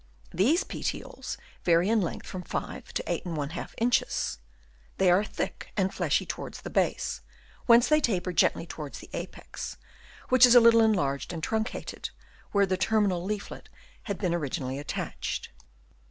[0.33, 4.39] These petioles vary in length from 5 to 8| inches;
[4.97, 7.21] they are thick and fleshy towards the base,
[7.67, 9.77] whence they taper gently towards the apex,
[10.29, 12.09] which is a little enlarged and truncated
[12.51, 13.69] where the terminal leaflet
[14.05, 15.51] had been originally attached.